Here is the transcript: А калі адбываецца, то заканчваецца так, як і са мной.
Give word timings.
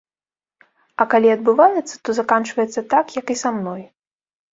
А 1.03 1.05
калі 1.11 1.27
адбываецца, 1.33 1.95
то 2.09 2.15
заканчваецца 2.19 2.79
так, 2.95 3.05
як 3.19 3.25
і 3.35 3.37
са 3.43 3.53
мной. 3.59 3.83